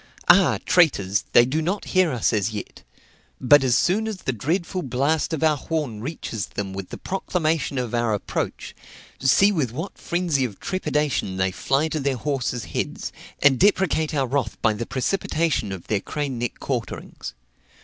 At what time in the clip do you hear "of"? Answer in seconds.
5.31-5.43, 7.77-7.93, 10.43-10.59, 15.71-15.85